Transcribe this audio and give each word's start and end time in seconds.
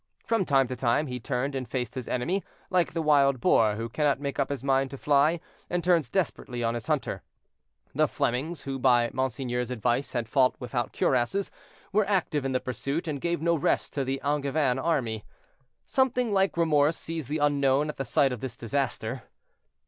From 0.25 0.45
time 0.45 0.65
to 0.65 0.75
time 0.75 1.05
he 1.05 1.19
turned 1.19 1.53
and 1.53 1.69
faced 1.69 1.93
his 1.93 2.07
enemy, 2.07 2.43
like 2.71 2.93
the 2.93 3.03
wild 3.03 3.39
boar 3.39 3.75
who 3.75 3.87
cannot 3.87 4.19
make 4.19 4.39
up 4.39 4.49
his 4.49 4.63
mind 4.63 4.89
to 4.89 4.97
fly, 4.97 5.39
and 5.69 5.83
turns 5.83 6.09
desperately 6.09 6.63
on 6.63 6.73
his 6.73 6.87
hunter. 6.87 7.21
The 7.93 8.07
Flemings, 8.07 8.61
who 8.63 8.79
by 8.79 9.11
monseigneur's 9.13 9.69
advice 9.69 10.13
had 10.13 10.27
fought 10.27 10.55
without 10.59 10.91
cuirasses, 10.91 11.51
were 11.93 12.09
active 12.09 12.43
in 12.45 12.51
the 12.51 12.59
pursuit, 12.59 13.07
and 13.07 13.21
gave 13.21 13.43
no 13.43 13.53
rest 13.53 13.93
to 13.93 14.03
the 14.03 14.19
Angevin 14.23 14.79
army. 14.79 15.23
Something 15.85 16.31
like 16.33 16.57
remorse 16.57 16.97
seized 16.97 17.29
the 17.29 17.37
unknown 17.37 17.87
at 17.87 17.97
the 17.97 18.03
sight 18.03 18.31
of 18.33 18.39
this 18.39 18.57
disaster. 18.57 19.25